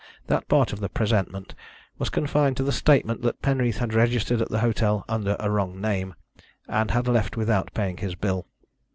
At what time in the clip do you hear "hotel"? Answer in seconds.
4.61-5.05